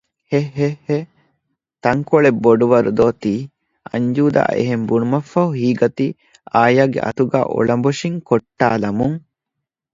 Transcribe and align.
ހެހެހެ 0.31 0.97
ތަންކޮޅެއް 1.83 2.39
ބޮޑުވަރު 2.43 2.91
ދޯ 2.97 3.07
ތީ 3.21 3.33
އަންޖޫދާ 3.89 4.43
އެހެން 4.55 4.85
ބުނުމަށްފަހު 4.89 5.51
ހީގަތީ 5.61 6.05
އާޔާގެ 6.53 6.99
އަތުގައި 7.05 7.47
އުޅަނބޮށިން 7.53 8.19
ކޮށްޓާލަމުން 8.27 9.17